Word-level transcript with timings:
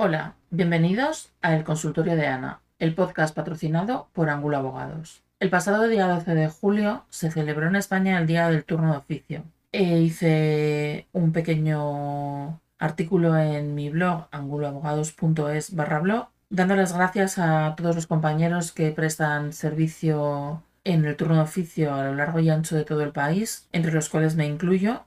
Hola, 0.00 0.36
bienvenidos 0.50 1.32
a 1.42 1.56
El 1.56 1.64
Consultorio 1.64 2.14
de 2.14 2.28
Ana, 2.28 2.60
el 2.78 2.94
podcast 2.94 3.34
patrocinado 3.34 4.06
por 4.12 4.30
Ángulo 4.30 4.56
Abogados. 4.56 5.24
El 5.40 5.50
pasado 5.50 5.88
día 5.88 6.06
12 6.06 6.36
de 6.36 6.46
julio 6.46 7.04
se 7.08 7.32
celebró 7.32 7.66
en 7.66 7.74
España 7.74 8.16
el 8.16 8.28
Día 8.28 8.48
del 8.48 8.62
Turno 8.64 8.92
de 8.92 8.98
Oficio. 8.98 9.42
E 9.72 9.98
hice 9.98 11.08
un 11.10 11.32
pequeño 11.32 12.60
artículo 12.78 13.36
en 13.38 13.74
mi 13.74 13.90
blog 13.90 14.28
anguloabogados.es 14.30 15.74
barra 15.74 15.98
blog 15.98 16.28
dando 16.48 16.76
las 16.76 16.92
gracias 16.92 17.36
a 17.38 17.74
todos 17.76 17.96
los 17.96 18.06
compañeros 18.06 18.70
que 18.70 18.92
prestan 18.92 19.52
servicio 19.52 20.62
en 20.84 21.06
el 21.06 21.16
turno 21.16 21.34
de 21.34 21.40
oficio 21.40 21.92
a 21.92 22.04
lo 22.04 22.14
largo 22.14 22.38
y 22.38 22.50
ancho 22.50 22.76
de 22.76 22.84
todo 22.84 23.02
el 23.02 23.10
país, 23.10 23.68
entre 23.72 23.90
los 23.90 24.08
cuales 24.08 24.36
me 24.36 24.46
incluyo, 24.46 25.06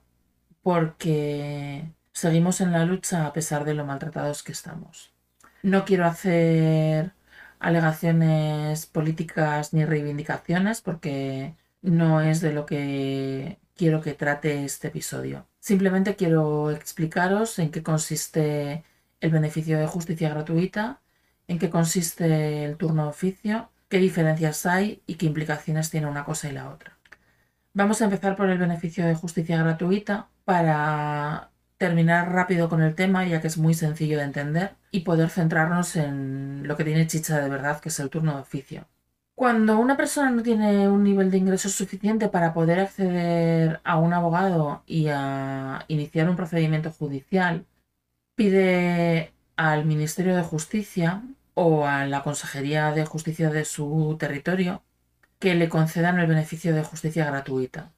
porque 0.62 1.86
seguimos 2.12 2.60
en 2.60 2.72
la 2.72 2.84
lucha 2.84 3.26
a 3.26 3.32
pesar 3.32 3.64
de 3.64 3.74
lo 3.74 3.84
maltratados 3.84 4.42
que 4.42 4.52
estamos. 4.52 5.12
No 5.62 5.84
quiero 5.84 6.06
hacer 6.06 7.12
alegaciones 7.60 8.86
políticas 8.86 9.72
ni 9.72 9.84
reivindicaciones 9.84 10.80
porque 10.80 11.54
no 11.80 12.20
es 12.20 12.40
de 12.40 12.52
lo 12.52 12.66
que 12.66 13.58
quiero 13.76 14.00
que 14.00 14.14
trate 14.14 14.64
este 14.64 14.88
episodio. 14.88 15.46
Simplemente 15.60 16.16
quiero 16.16 16.70
explicaros 16.72 17.58
en 17.58 17.70
qué 17.70 17.82
consiste 17.82 18.84
el 19.20 19.30
beneficio 19.30 19.78
de 19.78 19.86
justicia 19.86 20.30
gratuita, 20.30 21.00
en 21.46 21.58
qué 21.58 21.70
consiste 21.70 22.64
el 22.64 22.76
turno 22.76 23.04
de 23.04 23.10
oficio, 23.10 23.70
qué 23.88 23.98
diferencias 23.98 24.66
hay 24.66 25.02
y 25.06 25.14
qué 25.14 25.26
implicaciones 25.26 25.90
tiene 25.90 26.08
una 26.08 26.24
cosa 26.24 26.48
y 26.48 26.52
la 26.52 26.68
otra. 26.70 26.98
Vamos 27.74 28.02
a 28.02 28.06
empezar 28.06 28.36
por 28.36 28.50
el 28.50 28.58
beneficio 28.58 29.06
de 29.06 29.14
justicia 29.14 29.62
gratuita 29.62 30.28
para 30.44 31.51
terminar 31.82 32.30
rápido 32.30 32.68
con 32.68 32.80
el 32.80 32.94
tema, 32.94 33.26
ya 33.26 33.40
que 33.40 33.48
es 33.48 33.58
muy 33.58 33.74
sencillo 33.74 34.18
de 34.18 34.22
entender, 34.22 34.76
y 34.92 35.00
poder 35.00 35.30
centrarnos 35.30 35.96
en 35.96 36.62
lo 36.68 36.76
que 36.76 36.84
tiene 36.84 37.08
chicha 37.08 37.40
de 37.40 37.48
verdad, 37.48 37.80
que 37.80 37.88
es 37.88 37.98
el 37.98 38.08
turno 38.08 38.36
de 38.36 38.42
oficio. 38.42 38.86
Cuando 39.34 39.78
una 39.78 39.96
persona 39.96 40.30
no 40.30 40.44
tiene 40.44 40.88
un 40.88 41.02
nivel 41.02 41.32
de 41.32 41.38
ingresos 41.38 41.72
suficiente 41.72 42.28
para 42.28 42.54
poder 42.54 42.78
acceder 42.78 43.80
a 43.82 43.98
un 43.98 44.12
abogado 44.12 44.84
y 44.86 45.08
a 45.08 45.84
iniciar 45.88 46.30
un 46.30 46.36
procedimiento 46.36 46.92
judicial, 46.92 47.66
pide 48.36 49.32
al 49.56 49.84
Ministerio 49.84 50.36
de 50.36 50.44
Justicia 50.44 51.22
o 51.54 51.84
a 51.84 52.06
la 52.06 52.22
Consejería 52.22 52.92
de 52.92 53.04
Justicia 53.06 53.50
de 53.50 53.64
su 53.64 54.16
territorio 54.20 54.82
que 55.40 55.56
le 55.56 55.68
concedan 55.68 56.20
el 56.20 56.28
beneficio 56.28 56.72
de 56.74 56.84
justicia 56.84 57.24
gratuita. 57.26 57.90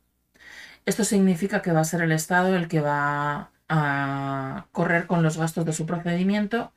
Esto 0.86 1.04
significa 1.04 1.60
que 1.60 1.72
va 1.72 1.80
a 1.80 1.84
ser 1.84 2.00
el 2.00 2.12
Estado 2.12 2.56
el 2.56 2.68
que 2.68 2.80
va 2.80 3.50
a 3.76 4.68
correr 4.70 5.08
con 5.08 5.24
los 5.24 5.36
gastos 5.36 5.64
de 5.64 5.72
su 5.72 5.84
procedimiento 5.84 6.72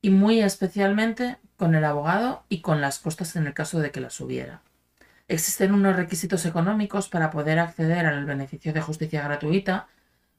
y 0.00 0.08
muy 0.08 0.40
especialmente 0.40 1.36
con 1.56 1.74
el 1.74 1.84
abogado 1.84 2.44
y 2.48 2.62
con 2.62 2.80
las 2.80 2.98
costas 2.98 3.36
en 3.36 3.46
el 3.46 3.52
caso 3.52 3.80
de 3.80 3.90
que 3.90 4.00
las 4.00 4.18
hubiera. 4.18 4.62
Existen 5.28 5.74
unos 5.74 5.96
requisitos 5.96 6.46
económicos 6.46 7.10
para 7.10 7.30
poder 7.30 7.58
acceder 7.58 8.06
al 8.06 8.24
beneficio 8.24 8.72
de 8.72 8.80
justicia 8.80 9.22
gratuita, 9.22 9.88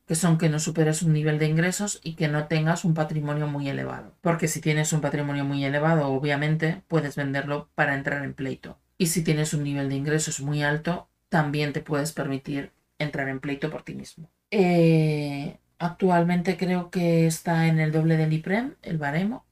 que 0.07 0.15
son 0.15 0.39
que 0.39 0.49
no 0.49 0.57
superes 0.57 1.03
un 1.03 1.13
nivel 1.13 1.37
de 1.37 1.45
ingresos 1.45 1.99
y 2.03 2.15
que 2.15 2.27
no 2.27 2.47
tengas 2.47 2.85
un 2.85 2.95
patrimonio 2.95 3.45
muy 3.45 3.69
elevado. 3.69 4.15
Porque 4.21 4.47
si 4.47 4.61
tienes 4.61 4.91
un 4.93 5.01
patrimonio 5.01 5.45
muy 5.45 5.63
elevado, 5.63 6.07
obviamente 6.07 6.81
puedes 6.87 7.15
venderlo 7.15 7.69
para 7.75 7.93
entrar 7.93 8.23
en 8.23 8.33
pleito. 8.33 8.79
Y 8.97 9.07
si 9.07 9.23
tienes 9.23 9.53
un 9.53 9.63
nivel 9.63 9.89
de 9.89 9.95
ingresos 9.95 10.39
muy 10.39 10.63
alto, 10.63 11.07
también 11.29 11.71
te 11.71 11.81
puedes 11.81 12.13
permitir 12.13 12.71
entrar 12.97 13.29
en 13.29 13.39
pleito 13.39 13.69
por 13.69 13.83
ti 13.83 13.93
mismo. 13.93 14.31
Eh, 14.49 15.59
Actualmente 15.79 16.57
creo 16.57 16.89
que 16.91 17.25
está 17.25 17.67
en 17.67 17.79
el 17.79 17.93
doble 17.93 18.17
del 18.17 18.33
IPREM, 18.33 18.75
el 18.81 18.97
baremo, 18.97 19.45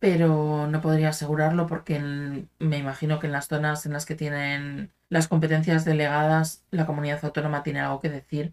pero 0.00 0.66
no 0.66 0.80
podría 0.80 1.10
asegurarlo 1.10 1.68
porque 1.68 2.00
me 2.58 2.78
imagino 2.78 3.20
que 3.20 3.26
en 3.28 3.32
las 3.32 3.46
zonas 3.48 3.86
en 3.86 3.92
las 3.92 4.04
que 4.04 4.16
tienen 4.16 4.92
las 5.08 5.28
competencias 5.28 5.84
delegadas, 5.84 6.64
la 6.72 6.86
comunidad 6.86 7.24
autónoma 7.24 7.62
tiene 7.62 7.80
algo 7.80 8.00
que 8.00 8.10
decir 8.10 8.52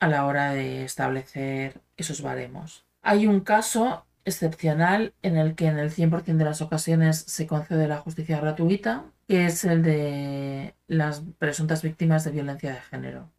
a 0.00 0.08
la 0.08 0.26
hora 0.26 0.52
de 0.52 0.84
establecer 0.84 1.80
esos 1.96 2.20
baremos. 2.22 2.84
Hay 3.02 3.26
un 3.28 3.40
caso 3.40 4.04
excepcional 4.24 5.14
en 5.22 5.36
el 5.36 5.54
que 5.54 5.66
en 5.66 5.78
el 5.78 5.90
100% 5.92 6.38
de 6.38 6.44
las 6.44 6.62
ocasiones 6.62 7.18
se 7.18 7.46
concede 7.46 7.88
la 7.88 7.98
justicia 7.98 8.40
gratuita, 8.40 9.04
que 9.28 9.46
es 9.46 9.64
el 9.64 9.82
de 9.82 10.74
las 10.88 11.22
presuntas 11.38 11.82
víctimas 11.82 12.24
de 12.24 12.32
violencia 12.32 12.72
de 12.74 12.80
género 12.80 13.33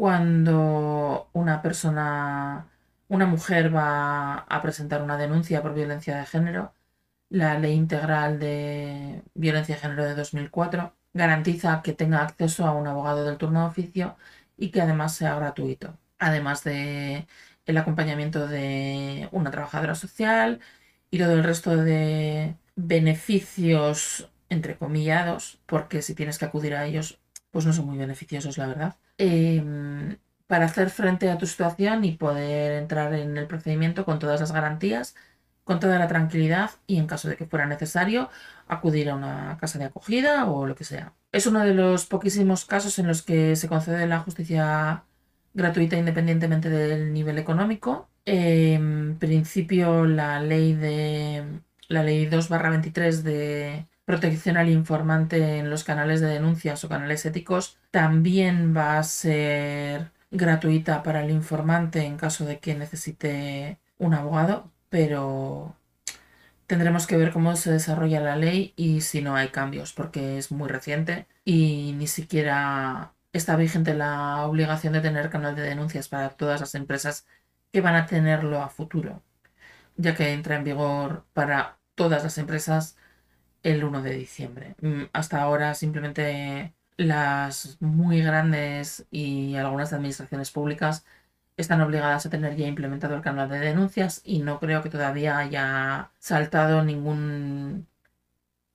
cuando 0.00 1.28
una 1.34 1.60
persona, 1.60 2.70
una 3.08 3.26
mujer 3.26 3.74
va 3.74 4.38
a 4.38 4.62
presentar 4.62 5.02
una 5.02 5.18
denuncia 5.18 5.60
por 5.60 5.74
violencia 5.74 6.16
de 6.16 6.24
género, 6.24 6.72
la 7.28 7.58
Ley 7.58 7.74
Integral 7.74 8.38
de 8.38 9.22
Violencia 9.34 9.74
de 9.74 9.82
Género 9.82 10.04
de 10.06 10.14
2004 10.14 10.94
garantiza 11.12 11.82
que 11.82 11.92
tenga 11.92 12.22
acceso 12.22 12.66
a 12.66 12.72
un 12.72 12.86
abogado 12.86 13.24
del 13.26 13.36
turno 13.36 13.60
de 13.60 13.66
oficio 13.68 14.16
y 14.56 14.70
que 14.70 14.80
además 14.80 15.14
sea 15.16 15.36
gratuito, 15.36 15.98
además 16.18 16.64
de 16.64 17.26
el 17.66 17.76
acompañamiento 17.78 18.48
de 18.48 19.28
una 19.32 19.50
trabajadora 19.50 19.94
social 19.94 20.60
y 21.10 21.18
todo 21.18 21.34
el 21.34 21.44
resto 21.44 21.76
de 21.76 22.56
beneficios 22.74 24.30
entrecomillados, 24.48 25.60
porque 25.66 26.00
si 26.02 26.14
tienes 26.14 26.38
que 26.38 26.46
acudir 26.46 26.74
a 26.74 26.86
ellos, 26.86 27.20
pues 27.50 27.66
no 27.66 27.72
son 27.74 27.86
muy 27.86 27.98
beneficiosos, 27.98 28.56
la 28.58 28.66
verdad. 28.66 28.96
Em, 29.22 30.16
para 30.46 30.64
hacer 30.64 30.88
frente 30.88 31.30
a 31.30 31.36
tu 31.36 31.46
situación 31.46 32.04
y 32.06 32.12
poder 32.12 32.72
entrar 32.72 33.12
en 33.14 33.36
el 33.36 33.46
procedimiento 33.46 34.06
con 34.06 34.18
todas 34.18 34.40
las 34.40 34.50
garantías, 34.50 35.14
con 35.62 35.78
toda 35.78 35.98
la 35.98 36.08
tranquilidad 36.08 36.70
y 36.86 36.96
en 36.96 37.06
caso 37.06 37.28
de 37.28 37.36
que 37.36 37.44
fuera 37.46 37.66
necesario 37.66 38.30
acudir 38.66 39.10
a 39.10 39.14
una 39.16 39.58
casa 39.60 39.78
de 39.78 39.84
acogida 39.84 40.46
o 40.50 40.66
lo 40.66 40.74
que 40.74 40.84
sea. 40.84 41.14
Es 41.32 41.46
uno 41.46 41.60
de 41.60 41.74
los 41.74 42.06
poquísimos 42.06 42.64
casos 42.64 42.98
en 42.98 43.08
los 43.08 43.22
que 43.22 43.56
se 43.56 43.68
concede 43.68 44.06
la 44.06 44.20
justicia 44.20 45.04
gratuita 45.52 45.96
independientemente 45.98 46.70
del 46.70 47.12
nivel 47.12 47.38
económico. 47.38 48.08
En 48.24 49.18
principio 49.18 50.06
la 50.06 50.40
ley 50.40 50.72
de 50.74 51.44
la 51.88 52.02
ley 52.02 52.26
2/23 52.26 53.22
de 53.22 53.86
protección 54.10 54.56
al 54.56 54.68
informante 54.70 55.58
en 55.58 55.70
los 55.70 55.84
canales 55.84 56.20
de 56.20 56.26
denuncias 56.26 56.82
o 56.82 56.88
canales 56.88 57.24
éticos 57.26 57.78
también 57.92 58.76
va 58.76 58.98
a 58.98 59.04
ser 59.04 60.10
gratuita 60.32 61.04
para 61.04 61.22
el 61.22 61.30
informante 61.30 62.04
en 62.04 62.16
caso 62.16 62.44
de 62.44 62.58
que 62.58 62.74
necesite 62.74 63.78
un 63.98 64.14
abogado, 64.14 64.68
pero 64.88 65.76
tendremos 66.66 67.06
que 67.06 67.16
ver 67.16 67.32
cómo 67.32 67.54
se 67.54 67.70
desarrolla 67.70 68.20
la 68.20 68.34
ley 68.34 68.72
y 68.74 69.02
si 69.02 69.22
no 69.22 69.36
hay 69.36 69.50
cambios, 69.50 69.92
porque 69.92 70.38
es 70.38 70.50
muy 70.50 70.68
reciente 70.68 71.28
y 71.44 71.94
ni 71.96 72.08
siquiera 72.08 73.12
está 73.32 73.54
vigente 73.54 73.94
la 73.94 74.44
obligación 74.44 74.92
de 74.92 75.02
tener 75.02 75.30
canal 75.30 75.54
de 75.54 75.62
denuncias 75.62 76.08
para 76.08 76.30
todas 76.30 76.58
las 76.60 76.74
empresas 76.74 77.26
que 77.72 77.80
van 77.80 77.94
a 77.94 78.06
tenerlo 78.06 78.60
a 78.60 78.70
futuro, 78.70 79.22
ya 79.96 80.16
que 80.16 80.32
entra 80.32 80.56
en 80.56 80.64
vigor 80.64 81.26
para 81.32 81.78
todas 81.94 82.24
las 82.24 82.38
empresas 82.38 82.96
el 83.62 83.84
1 83.84 84.02
de 84.02 84.14
diciembre. 84.14 84.74
Mm, 84.80 85.04
hasta 85.12 85.42
ahora 85.42 85.74
simplemente 85.74 86.74
las 86.96 87.78
muy 87.80 88.22
grandes 88.22 89.06
y 89.10 89.56
algunas 89.56 89.92
administraciones 89.92 90.50
públicas 90.50 91.04
están 91.56 91.80
obligadas 91.82 92.26
a 92.26 92.30
tener 92.30 92.56
ya 92.56 92.66
implementado 92.66 93.14
el 93.16 93.22
canal 93.22 93.48
de 93.48 93.60
denuncias 93.60 94.22
y 94.24 94.40
no 94.40 94.60
creo 94.60 94.82
que 94.82 94.90
todavía 94.90 95.38
haya 95.38 96.10
saltado 96.18 96.82
ningún, 96.84 97.86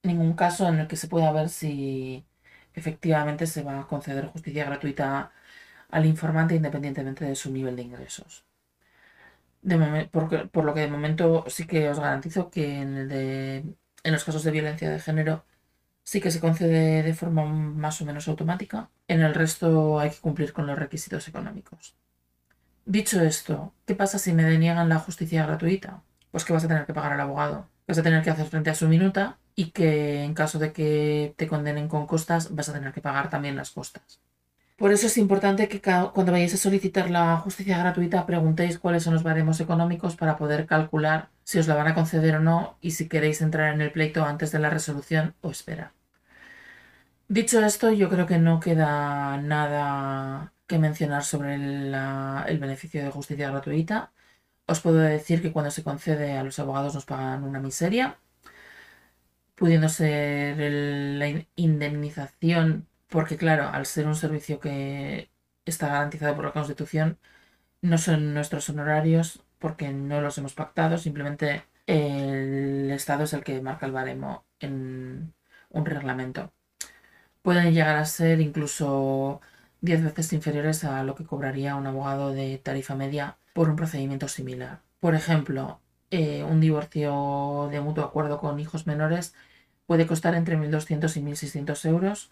ningún 0.03 0.34
caso 0.35 0.68
en 0.69 0.79
el 0.79 0.88
que 0.88 0.97
se 0.97 1.07
pueda 1.07 1.31
ver 1.31 1.50
si 1.50 2.25
efectivamente 2.73 3.47
se 3.47 3.63
va 3.63 3.81
a 3.81 3.88
conceder 3.88 4.28
justicia 4.28 4.66
gratuita 4.66 5.31
al 5.90 6.06
informante 6.06 6.56
independientemente 6.56 7.25
de 7.25 7.35
su 7.35 7.52
nivel 7.52 7.75
de 7.75 7.84
ingresos. 7.84 8.46
por, 10.12 10.50
por, 10.50 10.63
lo 10.66 10.73
que 10.73 10.81
de 10.81 10.88
momento 10.88 11.46
sí 11.47 11.66
que 11.67 11.90
os 11.90 11.99
garantizo 11.99 12.49
que 12.49 12.81
en 12.81 12.96
el 12.97 13.09
de 13.09 13.76
en 14.05 14.13
los 14.13 14.23
casos 14.23 14.43
de 14.43 14.52
violencia 14.52 14.90
de 14.90 14.99
género 14.99 15.43
sí 16.03 16.22
que 16.22 16.31
se 16.31 16.40
concede 16.40 17.03
de 17.03 17.13
forma 17.13 17.43
más 17.46 17.99
o 18.02 18.05
menos 18.05 18.28
automática. 18.28 18.90
En 19.07 19.22
el 19.22 19.34
resto 19.34 19.99
hay 19.99 20.11
que 20.11 20.19
cumplir 20.19 20.53
con 20.53 20.67
los 20.67 20.78
requisitos 20.78 21.28
económicos. 21.28 21.96
Dicho 22.85 23.19
esto, 23.22 23.73
¿qué 23.85 23.96
pasa 23.96 24.19
si 24.19 24.31
me 24.31 24.43
deniegan 24.43 24.87
la 24.87 24.99
justicia 24.99 25.46
gratuita? 25.46 26.03
Pues 26.31 26.46
que 26.46 26.53
vas 26.53 26.63
a 26.63 26.67
tener 26.67 26.85
que 26.85 26.93
pagar 26.93 27.13
al 27.13 27.22
abogado. 27.22 27.67
Vas 27.87 27.97
a 27.97 28.03
tener 28.03 28.23
que 28.23 28.29
hacer 28.29 28.46
frente 28.46 28.69
a 28.69 28.75
su 28.75 28.87
minuta 28.87 29.40
y 29.55 29.72
que 29.72 30.23
en 30.23 30.35
caso 30.35 30.59
de 30.59 30.72
que 30.72 31.34
te 31.35 31.47
condenen 31.47 31.87
con 31.87 32.05
costas 32.05 32.53
vas 32.53 32.69
a 32.69 32.73
tener 32.73 32.93
que 32.93 33.02
pagar 33.02 33.31
también 33.31 33.55
las 33.55 33.72
costas. 33.72 34.22
Por 34.78 34.91
eso 34.91 35.07
es 35.07 35.17
importante 35.17 35.67
que 35.67 35.81
cuando 35.81 36.31
vayáis 36.31 36.53
a 36.53 36.57
solicitar 36.57 37.09
la 37.09 37.37
justicia 37.37 37.79
gratuita 37.79 38.25
preguntéis 38.28 38.78
cuáles 38.78 39.03
son 39.03 39.13
los 39.13 39.23
baremos 39.23 39.59
económicos 39.61 40.16
para 40.16 40.37
poder 40.37 40.67
calcular 40.67 41.29
si 41.45 41.59
os 41.59 41.67
la 41.69 41.75
van 41.75 41.87
a 41.87 41.95
conceder 41.95 42.35
o 42.37 42.41
no 42.41 42.77
y 42.81 42.91
si 42.91 43.07
queréis 43.09 43.41
entrar 43.41 43.73
en 43.73 43.81
el 43.81 43.91
pleito 43.93 44.25
antes 44.25 44.51
de 44.51 44.59
la 44.59 44.69
resolución 44.71 45.35
o 45.41 45.51
esperar. 45.51 45.91
Dicho 47.27 47.63
esto, 47.65 47.91
yo 47.91 48.09
creo 48.09 48.25
que 48.27 48.37
no 48.39 48.59
queda 48.59 49.37
nada 49.41 50.53
que 50.67 50.79
mencionar 50.79 51.23
sobre 51.23 51.55
el 51.55 52.59
beneficio 52.59 53.03
de 53.03 53.11
justicia 53.11 53.49
gratuita. 53.51 54.11
os 54.67 54.81
puedo 54.81 54.99
decir 54.99 55.41
que 55.41 55.51
cuando 55.53 55.71
se 55.71 55.83
concede 55.83 56.37
a 56.37 56.43
los 56.43 56.59
abogados 56.59 56.95
nos 56.95 57.05
pagan 57.05 57.43
una 57.43 57.59
miseria, 57.59 58.17
pudiendo 59.55 59.89
ser 59.89 60.57
la 60.59 61.45
indemnización, 61.55 62.87
porque 63.07 63.37
claro, 63.37 63.67
al 63.69 63.85
ser 63.85 64.07
un 64.07 64.15
servicio 64.15 64.59
que 64.59 65.29
está 65.65 65.87
garantizado 65.87 66.35
por 66.35 66.45
la 66.45 66.53
Constitución, 66.53 67.17
no 67.81 67.97
son 67.97 68.33
nuestros 68.33 68.69
honorarios 68.69 69.44
porque 69.66 69.91
no 69.91 70.22
los 70.22 70.38
hemos 70.38 70.53
pactado, 70.53 71.00
simplemente 71.00 71.64
el 71.88 72.91
Estado 72.91 73.23
es 73.23 73.34
el 73.34 73.44
que 73.44 73.59
marca 73.62 73.88
el 73.88 73.94
baremo 73.94 74.46
en 74.59 75.34
un 75.72 75.85
reglamento. 75.88 76.53
Pueden 77.41 77.73
llegar 77.73 77.96
a 77.96 78.06
ser 78.06 78.41
incluso 78.41 79.41
10 79.82 80.03
veces 80.03 80.34
inferiores 80.34 80.84
a 80.84 81.03
lo 81.03 81.16
que 81.16 81.26
cobraría 81.26 81.78
un 81.78 81.88
abogado 81.88 82.32
de 82.32 82.59
tarifa 82.59 82.94
media 82.94 83.38
por 83.53 83.67
un 83.72 83.76
procedimiento 83.76 84.28
similar. 84.28 84.82
Por 85.00 85.16
ejemplo, 85.16 85.79
eh, 86.12 86.44
un 86.44 86.62
divorcio 86.62 87.67
de 87.72 87.82
mutuo 87.82 88.03
acuerdo 88.03 88.40
con 88.40 88.59
hijos 88.59 88.85
menores 88.85 89.34
puede 89.88 90.06
costar 90.06 90.35
entre 90.35 90.59
1.200 90.59 91.17
y 91.17 91.22
1.600 91.23 91.90
euros 91.90 92.29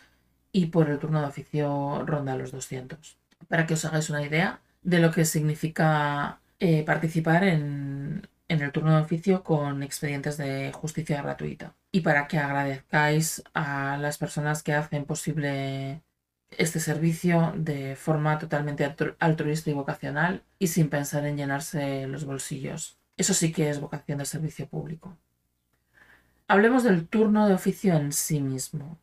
y 0.52 0.68
por 0.68 0.88
el 0.88 1.00
turno 1.00 1.20
de 1.20 1.30
oficio 1.30 2.04
ronda 2.06 2.36
los 2.36 2.52
200. 2.52 3.18
Para 3.48 3.66
que 3.66 3.74
os 3.74 3.86
hagáis 3.86 4.12
una 4.12 4.22
idea 4.22 4.60
de 4.84 5.00
lo 5.00 5.10
que 5.10 5.26
significa 5.26 6.42
eh, 6.66 6.86
participar 6.86 7.44
en, 7.44 8.26
en 8.48 8.62
el 8.62 8.72
turno 8.72 8.96
de 8.96 9.02
oficio 9.02 9.44
con 9.44 9.84
expedientes 9.84 10.38
de 10.38 10.72
justicia 10.72 11.22
gratuita. 11.22 11.76
Y 11.92 12.00
para 12.00 12.26
que 12.30 12.38
agradezcáis 12.38 13.44
a 13.54 13.98
las 13.98 14.18
personas 14.18 14.64
que 14.64 14.74
hacen 14.74 15.04
posible 15.04 16.02
este 16.52 16.80
servicio 16.80 17.52
de 17.58 17.98
forma 17.98 18.40
totalmente 18.40 18.96
altruista 19.20 19.72
y 19.72 19.74
vocacional 19.74 20.44
y 20.58 20.68
sin 20.68 20.90
pensar 20.90 21.26
en 21.26 21.36
llenarse 21.36 22.08
los 22.08 22.24
bolsillos. 22.24 22.98
Eso 23.18 23.34
sí 23.34 23.52
que 23.52 23.70
es 23.70 23.82
vocación 23.82 24.20
de 24.20 24.26
servicio 24.26 24.66
público. 24.66 25.18
Hablemos 26.48 26.84
del 26.86 27.10
turno 27.10 27.46
de 27.46 27.56
oficio 27.56 27.94
en 27.96 28.14
sí 28.14 28.40
mismo. 28.40 28.98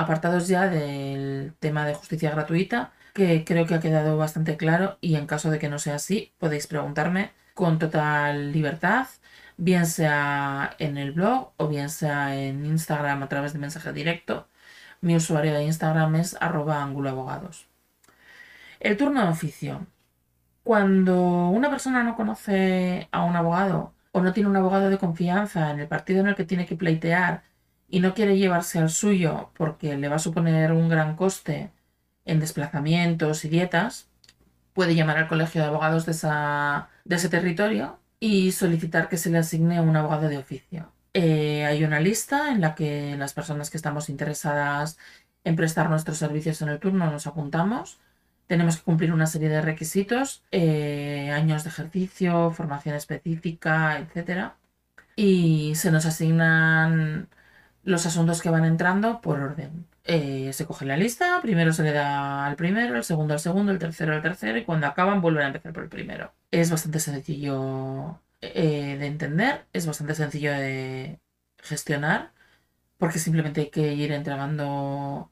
Apartados 0.00 0.48
ya 0.48 0.66
del 0.66 1.52
tema 1.58 1.84
de 1.84 1.92
justicia 1.92 2.30
gratuita, 2.30 2.90
que 3.12 3.44
creo 3.44 3.66
que 3.66 3.74
ha 3.74 3.80
quedado 3.80 4.16
bastante 4.16 4.56
claro 4.56 4.96
y 5.02 5.16
en 5.16 5.26
caso 5.26 5.50
de 5.50 5.58
que 5.58 5.68
no 5.68 5.78
sea 5.78 5.96
así, 5.96 6.32
podéis 6.38 6.66
preguntarme 6.66 7.32
con 7.52 7.78
total 7.78 8.50
libertad, 8.50 9.08
bien 9.58 9.84
sea 9.84 10.74
en 10.78 10.96
el 10.96 11.12
blog 11.12 11.52
o 11.58 11.68
bien 11.68 11.90
sea 11.90 12.34
en 12.34 12.64
Instagram 12.64 13.22
a 13.22 13.28
través 13.28 13.52
de 13.52 13.58
mensaje 13.58 13.92
directo. 13.92 14.48
Mi 15.02 15.16
usuario 15.16 15.52
de 15.52 15.64
Instagram 15.64 16.14
es 16.16 16.34
arroba 16.40 16.82
anguloabogados. 16.82 17.66
El 18.80 18.96
turno 18.96 19.22
de 19.22 19.28
oficio. 19.28 19.86
Cuando 20.64 21.48
una 21.50 21.68
persona 21.68 22.02
no 22.04 22.16
conoce 22.16 23.06
a 23.12 23.22
un 23.24 23.36
abogado 23.36 23.92
o 24.12 24.22
no 24.22 24.32
tiene 24.32 24.48
un 24.48 24.56
abogado 24.56 24.88
de 24.88 24.96
confianza 24.96 25.70
en 25.70 25.80
el 25.80 25.88
partido 25.88 26.20
en 26.20 26.28
el 26.28 26.36
que 26.36 26.46
tiene 26.46 26.64
que 26.64 26.76
pleitear 26.76 27.49
y 27.90 28.00
no 28.00 28.14
quiere 28.14 28.38
llevarse 28.38 28.78
al 28.78 28.90
suyo 28.90 29.50
porque 29.56 29.96
le 29.96 30.08
va 30.08 30.16
a 30.16 30.20
suponer 30.20 30.72
un 30.72 30.88
gran 30.88 31.16
coste 31.16 31.72
en 32.24 32.40
desplazamientos 32.40 33.44
y 33.44 33.48
dietas, 33.48 34.08
puede 34.72 34.94
llamar 34.94 35.18
al 35.18 35.28
colegio 35.28 35.60
de 35.60 35.68
abogados 35.68 36.06
de, 36.06 36.12
de 37.04 37.16
ese 37.16 37.28
territorio 37.28 37.98
y 38.20 38.52
solicitar 38.52 39.08
que 39.08 39.16
se 39.16 39.30
le 39.30 39.38
asigne 39.38 39.80
un 39.80 39.96
abogado 39.96 40.28
de 40.28 40.38
oficio. 40.38 40.92
Eh, 41.14 41.64
hay 41.64 41.82
una 41.82 41.98
lista 41.98 42.52
en 42.52 42.60
la 42.60 42.76
que 42.76 43.16
las 43.16 43.34
personas 43.34 43.70
que 43.70 43.76
estamos 43.76 44.08
interesadas 44.08 44.96
en 45.42 45.56
prestar 45.56 45.90
nuestros 45.90 46.18
servicios 46.18 46.62
en 46.62 46.68
el 46.68 46.78
turno 46.78 47.10
nos 47.10 47.26
apuntamos. 47.26 47.98
Tenemos 48.46 48.76
que 48.76 48.84
cumplir 48.84 49.12
una 49.12 49.26
serie 49.26 49.48
de 49.48 49.62
requisitos, 49.62 50.44
eh, 50.52 51.30
años 51.32 51.64
de 51.64 51.70
ejercicio, 51.70 52.52
formación 52.52 52.94
específica, 52.94 53.98
etc. 53.98 54.52
Y 55.16 55.74
se 55.74 55.90
nos 55.90 56.06
asignan 56.06 57.28
los 57.82 58.06
asuntos 58.06 58.42
que 58.42 58.50
van 58.50 58.64
entrando 58.64 59.20
por 59.20 59.40
orden. 59.40 59.86
Eh, 60.04 60.52
se 60.52 60.66
coge 60.66 60.86
la 60.86 60.96
lista, 60.96 61.40
primero 61.42 61.72
se 61.72 61.82
le 61.82 61.92
da 61.92 62.46
al 62.46 62.56
primero, 62.56 62.96
el 62.96 63.04
segundo 63.04 63.34
al 63.34 63.40
segundo, 63.40 63.72
el 63.72 63.78
tercero 63.78 64.14
al 64.14 64.22
tercero 64.22 64.58
y 64.58 64.64
cuando 64.64 64.86
acaban 64.86 65.20
vuelven 65.20 65.44
a 65.44 65.46
empezar 65.48 65.72
por 65.72 65.84
el 65.84 65.88
primero. 65.88 66.32
Es 66.50 66.70
bastante 66.70 67.00
sencillo 67.00 68.20
eh, 68.40 68.96
de 68.98 69.06
entender, 69.06 69.66
es 69.72 69.86
bastante 69.86 70.14
sencillo 70.14 70.52
de 70.52 71.20
gestionar 71.58 72.32
porque 72.98 73.18
simplemente 73.18 73.62
hay 73.62 73.70
que 73.70 73.94
ir 73.94 74.12
entregando 74.12 75.30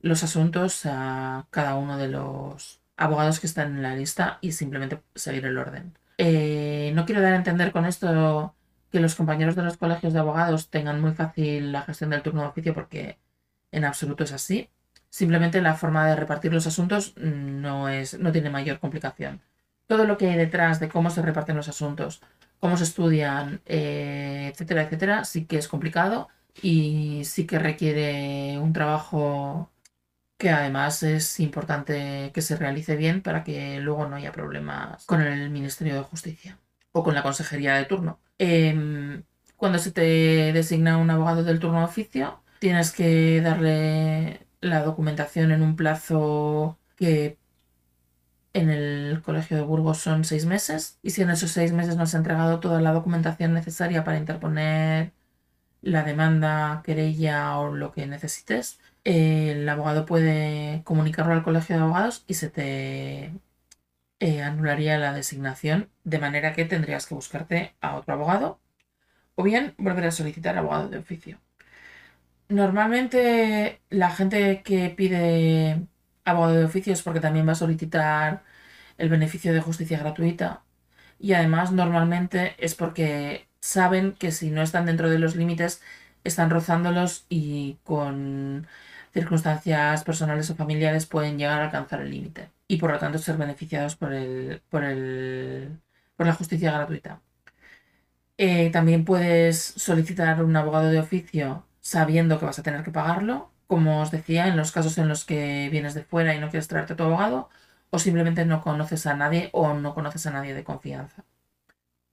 los 0.00 0.22
asuntos 0.22 0.86
a 0.86 1.46
cada 1.50 1.76
uno 1.76 1.98
de 1.98 2.08
los 2.08 2.80
abogados 2.96 3.40
que 3.40 3.46
están 3.46 3.76
en 3.76 3.82
la 3.82 3.94
lista 3.94 4.38
y 4.40 4.52
simplemente 4.52 5.00
seguir 5.14 5.46
el 5.46 5.58
orden. 5.58 5.96
Eh, 6.18 6.92
no 6.94 7.06
quiero 7.06 7.22
dar 7.22 7.32
a 7.32 7.36
entender 7.36 7.72
con 7.72 7.86
esto 7.86 8.54
que 8.90 9.00
los 9.00 9.14
compañeros 9.14 9.56
de 9.56 9.62
los 9.62 9.76
colegios 9.76 10.12
de 10.12 10.18
abogados 10.18 10.68
tengan 10.70 11.00
muy 11.00 11.12
fácil 11.12 11.72
la 11.72 11.82
gestión 11.82 12.10
del 12.10 12.22
turno 12.22 12.42
de 12.42 12.48
oficio 12.48 12.74
porque 12.74 13.18
en 13.72 13.84
absoluto 13.84 14.24
es 14.24 14.32
así. 14.32 14.68
Simplemente 15.08 15.60
la 15.60 15.74
forma 15.74 16.06
de 16.06 16.16
repartir 16.16 16.52
los 16.52 16.66
asuntos 16.66 17.14
no, 17.16 17.88
es, 17.88 18.18
no 18.18 18.32
tiene 18.32 18.50
mayor 18.50 18.78
complicación. 18.80 19.40
Todo 19.86 20.04
lo 20.04 20.16
que 20.18 20.30
hay 20.30 20.36
detrás 20.36 20.80
de 20.80 20.88
cómo 20.88 21.10
se 21.10 21.22
reparten 21.22 21.56
los 21.56 21.68
asuntos, 21.68 22.22
cómo 22.60 22.76
se 22.76 22.84
estudian, 22.84 23.60
eh, 23.66 24.50
etcétera, 24.52 24.82
etcétera, 24.82 25.24
sí 25.24 25.46
que 25.46 25.58
es 25.58 25.68
complicado 25.68 26.28
y 26.62 27.22
sí 27.24 27.46
que 27.46 27.58
requiere 27.58 28.58
un 28.58 28.72
trabajo 28.72 29.70
que 30.38 30.50
además 30.50 31.02
es 31.02 31.40
importante 31.40 32.30
que 32.34 32.42
se 32.42 32.56
realice 32.56 32.96
bien 32.96 33.22
para 33.22 33.44
que 33.44 33.80
luego 33.80 34.08
no 34.08 34.16
haya 34.16 34.32
problemas 34.32 35.04
con 35.06 35.20
el 35.22 35.50
Ministerio 35.50 35.94
de 35.96 36.02
Justicia 36.02 36.58
o 36.92 37.02
con 37.02 37.14
la 37.14 37.22
Consejería 37.22 37.74
de 37.74 37.84
turno. 37.84 38.20
Em, 38.38 39.22
cuando 39.56 39.78
se 39.78 39.92
te 39.92 40.52
designa 40.52 40.98
un 40.98 41.10
abogado 41.10 41.44
del 41.44 41.60
turno 41.60 41.78
de 41.80 41.84
oficio, 41.84 42.42
tienes 42.58 42.92
que 42.92 43.40
darle 43.42 44.46
la 44.60 44.82
documentación 44.82 45.52
en 45.52 45.62
un 45.62 45.76
plazo 45.76 46.78
que 46.96 47.38
en 48.52 48.70
el 48.70 49.22
Colegio 49.22 49.56
de 49.56 49.62
Burgos 49.62 49.98
son 49.98 50.24
seis 50.24 50.44
meses 50.46 50.98
y 51.02 51.10
si 51.10 51.22
en 51.22 51.30
esos 51.30 51.50
seis 51.52 51.72
meses 51.72 51.96
no 51.96 52.02
has 52.02 52.14
entregado 52.14 52.60
toda 52.60 52.80
la 52.80 52.92
documentación 52.92 53.54
necesaria 53.54 54.04
para 54.04 54.18
interponer 54.18 55.12
la 55.82 56.04
demanda, 56.04 56.82
querella 56.84 57.58
o 57.58 57.74
lo 57.74 57.92
que 57.92 58.06
necesites, 58.06 58.80
el 59.04 59.68
abogado 59.68 60.06
puede 60.06 60.82
comunicarlo 60.84 61.32
al 61.32 61.42
Colegio 61.42 61.76
de 61.76 61.82
Abogados 61.82 62.24
y 62.26 62.34
se 62.34 62.50
te 62.50 63.32
eh, 64.20 64.42
anularía 64.42 64.98
la 64.98 65.12
designación 65.14 65.90
de 66.04 66.18
manera 66.18 66.52
que 66.54 66.64
tendrías 66.66 67.06
que 67.06 67.14
buscarte 67.14 67.74
a 67.80 67.96
otro 67.96 68.14
abogado 68.14 68.60
o 69.36 69.42
bien 69.42 69.74
volver 69.78 70.06
a 70.06 70.12
solicitar 70.12 70.58
abogado 70.58 70.88
de 70.90 70.98
oficio. 70.98 71.40
Normalmente 72.48 73.80
la 73.90 74.10
gente 74.10 74.62
que 74.62 74.90
pide 74.90 75.86
abogado 76.24 76.54
de 76.56 76.64
oficio 76.64 76.92
es 76.92 77.02
porque 77.02 77.20
también 77.20 77.46
va 77.48 77.52
a 77.52 77.54
solicitar 77.54 78.42
el 78.98 79.08
beneficio 79.08 79.52
de 79.54 79.60
justicia 79.60 79.98
gratuita 79.98 80.62
y 81.18 81.34
además 81.34 81.72
normalmente 81.72 82.56
es 82.58 82.74
porque 82.74 83.48
saben 83.60 84.12
que 84.14 84.32
si 84.32 84.50
no 84.50 84.62
están 84.62 84.86
dentro 84.86 85.10
de 85.10 85.18
los 85.18 85.36
límites 85.36 85.82
están 86.24 86.50
rozándolos 86.50 87.26
y 87.28 87.78
con 87.84 88.66
circunstancias 89.12 90.04
personales 90.04 90.50
o 90.50 90.56
familiares 90.56 91.06
pueden 91.06 91.38
llegar 91.38 91.60
a 91.62 91.66
alcanzar 91.66 92.00
el 92.02 92.10
límite 92.10 92.50
y 92.70 92.76
por 92.78 92.92
lo 92.92 92.98
tanto 93.00 93.18
ser 93.18 93.36
beneficiados 93.36 93.96
por, 93.96 94.12
el, 94.12 94.62
por, 94.70 94.84
el, 94.84 95.80
por 96.16 96.26
la 96.26 96.34
justicia 96.34 96.70
gratuita. 96.72 97.20
Eh, 98.38 98.70
también 98.70 99.04
puedes 99.04 99.58
solicitar 99.60 100.42
un 100.44 100.56
abogado 100.56 100.88
de 100.88 100.98
oficio 101.00 101.66
sabiendo 101.80 102.38
que 102.38 102.46
vas 102.46 102.58
a 102.58 102.62
tener 102.62 102.82
que 102.84 102.90
pagarlo, 102.92 103.50
como 103.66 104.00
os 104.02 104.10
decía, 104.10 104.46
en 104.48 104.56
los 104.56 104.72
casos 104.72 104.98
en 104.98 105.08
los 105.08 105.24
que 105.24 105.68
vienes 105.70 105.94
de 105.94 106.04
fuera 106.04 106.34
y 106.34 106.38
no 106.40 106.48
quieres 106.50 106.68
traerte 106.68 106.94
a 106.94 106.96
tu 106.96 107.02
abogado, 107.04 107.50
o 107.90 107.98
simplemente 107.98 108.44
no 108.46 108.62
conoces 108.62 109.06
a 109.06 109.14
nadie 109.16 109.50
o 109.52 109.74
no 109.74 109.94
conoces 109.94 110.26
a 110.26 110.30
nadie 110.30 110.54
de 110.54 110.64
confianza. 110.64 111.24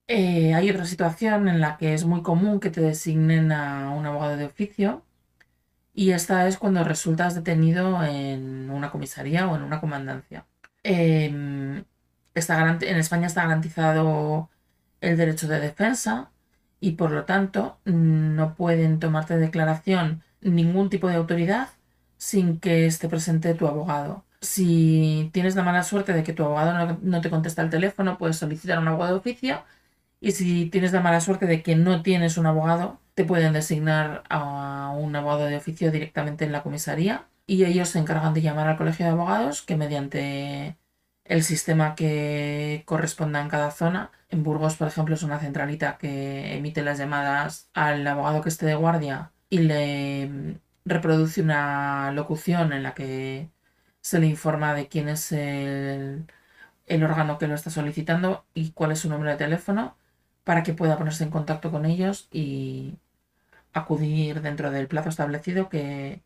Eh, 0.07 0.53
hay 0.53 0.69
otra 0.69 0.85
situación 0.85 1.47
en 1.49 1.59
la 1.61 1.77
que 1.77 1.93
es 1.93 2.05
muy 2.05 2.21
común 2.23 2.59
que 2.59 2.69
te 2.71 2.81
designen 2.81 3.51
a 3.51 3.91
un 3.91 4.05
abogado 4.05 4.37
de 4.37 4.45
oficio 4.45 5.03
y 5.97 6.11
esta 6.11 6.47
es 6.47 6.57
cuando 6.57 6.83
resultas 6.83 7.35
detenido 7.35 8.03
en 8.03 8.69
una 8.69 8.91
comisaría 8.91 9.47
o 9.47 9.55
en 9.55 9.63
una 9.63 9.81
comandancia. 9.81 10.45
Em, 10.83 11.83
en 12.35 12.97
España 12.97 13.27
está 13.27 13.43
garantizado 13.43 14.49
el 15.01 15.17
derecho 15.17 15.47
de 15.47 15.59
defensa, 15.59 16.31
y 16.79 16.91
por 16.93 17.11
lo 17.11 17.25
tanto 17.25 17.79
no 17.85 18.55
pueden 18.55 18.99
tomarte 18.99 19.37
declaración 19.37 20.23
ningún 20.41 20.89
tipo 20.89 21.07
de 21.07 21.15
autoridad 21.15 21.69
sin 22.17 22.59
que 22.59 22.85
esté 22.85 23.09
presente 23.09 23.53
tu 23.55 23.67
abogado. 23.67 24.23
Si 24.41 25.29
tienes 25.33 25.55
la 25.55 25.63
mala 25.63 25.83
suerte 25.83 26.13
de 26.13 26.23
que 26.23 26.33
tu 26.33 26.43
abogado 26.43 26.97
no, 27.01 27.21
te 27.21 27.29
contesta 27.29 27.63
el 27.63 27.69
teléfono, 27.71 28.17
puedes 28.17 28.37
solicitar 28.37 28.79
un 28.79 28.87
abogado 28.87 29.13
de 29.13 29.19
oficio. 29.19 29.63
Y 30.21 30.31
si 30.33 30.67
tienes 30.69 30.93
la 30.93 31.01
mala 31.01 31.21
suerte 31.21 31.47
de 31.47 31.63
que 31.63 31.75
no 31.75 32.03
tienes 32.03 32.37
un 32.37 32.45
abogado, 32.47 32.99
te 33.17 33.25
pueden 33.25 33.53
designar 33.53 34.23
a 34.29 34.91
un 34.95 35.15
abogado 35.15 35.45
de 35.45 35.57
oficio 35.57 35.91
directamente 35.91 36.45
en 36.45 36.51
la 36.51 36.61
comisaría. 36.61 37.27
Y 37.47 37.65
ellos 37.65 37.89
se 37.89 37.97
encargan 37.99 38.35
de 38.35 38.43
llamar 38.43 38.67
al 38.67 38.77
colegio 38.77 39.07
de 39.07 39.11
abogados 39.13 39.63
que 39.63 39.75
mediante 39.75 40.77
el 41.25 41.43
sistema 41.43 41.95
que 41.95 42.83
corresponda 42.85 43.41
en 43.41 43.49
cada 43.49 43.71
zona. 43.71 44.11
En 44.29 44.43
Burgos, 44.43 44.75
por 44.75 44.87
ejemplo, 44.87 45.15
es 45.15 45.23
una 45.23 45.39
centralita 45.39 45.97
que 45.97 46.57
emite 46.57 46.83
las 46.83 46.99
llamadas 46.99 47.69
al 47.73 48.05
abogado 48.05 48.41
que 48.43 48.49
esté 48.49 48.67
de 48.67 48.75
guardia 48.75 49.31
y 49.49 49.59
le 49.59 50.59
reproduce 50.85 51.41
una 51.41 52.11
locución 52.11 52.71
en 52.71 52.83
la 52.83 52.93
que 52.93 53.49
se 54.01 54.19
le 54.19 54.27
informa 54.27 54.75
de 54.75 54.89
quién 54.89 55.09
es 55.09 55.31
el, 55.31 56.27
órgano 56.87 57.39
que 57.39 57.47
lo 57.47 57.55
está 57.55 57.71
solicitando 57.71 58.45
y 58.53 58.71
cuál 58.73 58.91
es 58.91 58.99
su 58.99 59.09
número 59.09 59.31
de 59.31 59.37
teléfono 59.37 59.97
para 60.43 60.63
que 60.63 60.73
pueda 60.73 60.97
ponerse 60.99 61.23
en 61.23 61.31
contacto 61.31 61.71
con 61.71 61.85
ellos 61.85 62.27
y 62.31 62.97
acudir 63.77 64.41
dentro 64.41 64.71
del 64.71 64.87
plazo 64.87 65.09
establecido 65.09 65.69
que 65.69 66.21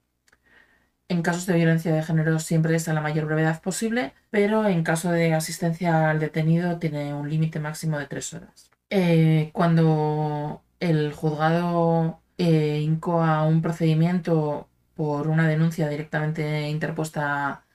en 1.12 1.22
casos 1.24 1.46
de 1.46 1.56
violencia 1.56 1.94
de 1.94 2.04
género 2.04 2.40
siempre 2.40 2.76
es 2.76 2.88
a 2.88 2.94
la 2.94 3.02
mayor 3.02 3.26
brevedad 3.26 3.62
posible, 3.62 4.14
pero 4.30 4.66
en 4.68 4.84
caso 4.84 5.12
de 5.12 5.34
asistencia 5.34 6.10
al 6.10 6.20
detenido 6.20 6.80
tiene 6.80 7.14
un 7.14 7.30
límite 7.30 7.60
máximo 7.60 7.98
de 8.00 8.08
tres 8.08 8.34
horas. 8.34 8.72
Eh, 8.90 9.50
cuando 9.54 10.62
el 10.80 11.14
juzgado 11.14 12.22
eh, 12.38 12.80
incoa 12.82 13.44
un 13.44 13.62
procedimiento 13.62 14.70
por 14.96 15.28
una 15.28 15.48
denuncia 15.48 15.90
directamente 15.90 16.70
interpuesta 16.70 17.66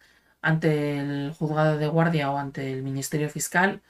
ante 0.41 0.99
el 0.99 1.33
juzgado 1.33 1.77
de 1.79 1.89
guardia 1.89 2.31
o 2.31 2.39
ante 2.39 2.73
el 2.73 2.83
Ministerio 2.83 3.29
Fiscal, 3.29 3.83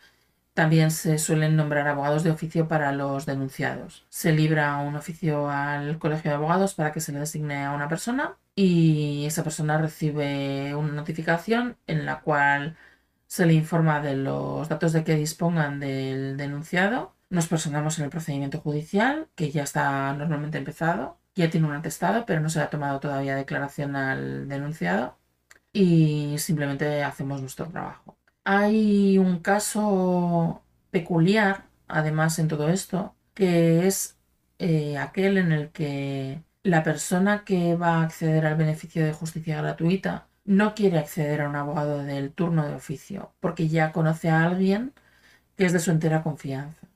también 0.56 0.90
se 0.90 1.18
suelen 1.18 1.54
nombrar 1.54 1.86
abogados 1.86 2.24
de 2.24 2.30
oficio 2.30 2.66
para 2.66 2.90
los 2.92 3.26
denunciados. 3.26 4.06
Se 4.08 4.32
libra 4.32 4.78
un 4.78 4.96
oficio 4.96 5.50
al 5.50 5.98
colegio 5.98 6.30
de 6.30 6.36
abogados 6.36 6.74
para 6.74 6.92
que 6.92 7.00
se 7.00 7.12
le 7.12 7.20
designe 7.20 7.64
a 7.64 7.72
una 7.72 7.88
persona 7.88 8.38
y 8.54 9.26
esa 9.26 9.44
persona 9.44 9.76
recibe 9.78 10.74
una 10.74 10.92
notificación 10.94 11.76
en 11.86 12.06
la 12.06 12.20
cual 12.22 12.76
se 13.26 13.46
le 13.46 13.52
informa 13.54 14.00
de 14.00 14.16
los 14.16 14.68
datos 14.68 14.92
de 14.94 15.04
que 15.04 15.14
dispongan 15.16 15.78
del 15.80 16.36
denunciado. 16.38 17.14
Nos 17.30 17.48
personamos 17.48 17.98
en 17.98 18.04
el 18.06 18.10
procedimiento 18.10 18.60
judicial, 18.60 19.28
que 19.34 19.50
ya 19.50 19.62
está 19.64 20.12
normalmente 20.14 20.58
empezado, 20.58 21.18
ya 21.34 21.50
tiene 21.50 21.66
un 21.66 21.74
atestado, 21.74 22.24
pero 22.26 22.40
no 22.40 22.48
se 22.50 22.60
le 22.60 22.64
ha 22.66 22.70
tomado 22.70 23.00
todavía 23.00 23.36
declaración 23.36 23.94
al 23.96 24.48
denunciado 24.48 25.18
y 25.72 26.36
simplemente 26.38 27.04
hacemos 27.04 27.40
nuestro 27.42 27.66
trabajo. 27.68 28.15
Hay 28.48 29.18
un 29.18 29.40
caso 29.40 30.62
peculiar, 30.90 31.66
además, 31.88 32.38
en 32.38 32.46
todo 32.48 32.68
esto, 32.68 33.16
que 33.34 33.86
es 33.88 34.18
eh, 34.58 34.98
aquel 34.98 35.38
en 35.38 35.50
el 35.52 35.70
que 35.72 36.42
la 36.62 36.82
persona 36.84 37.44
que 37.44 37.74
va 37.76 37.96
a 37.96 38.02
acceder 38.04 38.46
al 38.46 38.56
beneficio 38.56 39.04
de 39.04 39.12
justicia 39.12 39.56
gratuita 39.60 40.28
no 40.44 40.74
quiere 40.74 40.98
acceder 40.98 41.40
a 41.42 41.48
un 41.48 41.56
abogado 41.56 42.04
del 42.04 42.32
turno 42.32 42.66
de 42.68 42.74
oficio 42.74 43.34
porque 43.40 43.68
ya 43.68 43.92
conoce 43.92 44.30
a 44.30 44.44
alguien 44.44 44.92
que 45.56 45.66
es 45.66 45.72
de 45.72 45.80
su 45.80 45.90
entera 45.92 46.22
confianza. 46.22 46.88